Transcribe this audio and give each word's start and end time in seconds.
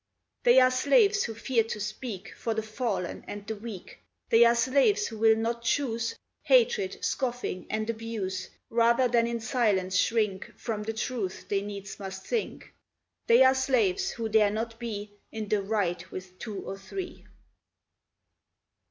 They 0.41 0.59
are 0.59 0.71
slaves 0.71 1.25
who 1.25 1.35
fear 1.35 1.63
to 1.65 1.79
speak 1.79 2.33
For 2.35 2.55
the 2.55 2.63
fallen 2.63 3.23
and 3.27 3.45
the 3.45 3.55
weak, 3.55 3.99
They 4.29 4.43
are 4.45 4.55
slaves 4.55 5.05
who 5.05 5.19
will 5.19 5.35
not 5.35 5.61
choose 5.63 6.15
Hatred, 6.41 7.05
scoffing, 7.05 7.67
and 7.69 7.87
abuse, 7.87 8.49
Rather 8.71 9.07
than 9.07 9.27
in 9.27 9.39
silence 9.39 9.95
shrink 9.95 10.57
From 10.57 10.81
the 10.81 10.93
truth 10.93 11.47
they 11.49 11.61
needs 11.61 11.99
must 11.99 12.25
think; 12.25 12.73
They 13.27 13.43
are 13.43 13.53
slaves 13.53 14.09
who 14.09 14.27
dare 14.27 14.49
not 14.49 14.79
be 14.79 15.11
In 15.31 15.49
the 15.49 15.61
right 15.61 16.09
with 16.09 16.39
two 16.39 16.59
or 16.65 16.79
three. 16.79 17.27